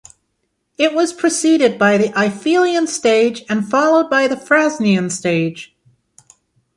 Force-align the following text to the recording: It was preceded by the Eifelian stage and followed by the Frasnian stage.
It 0.79 0.95
was 0.95 1.13
preceded 1.13 1.77
by 1.77 1.99
the 1.99 2.09
Eifelian 2.13 2.87
stage 2.87 3.43
and 3.47 3.69
followed 3.69 4.09
by 4.09 4.27
the 4.27 4.35
Frasnian 4.35 5.11
stage. 5.11 5.75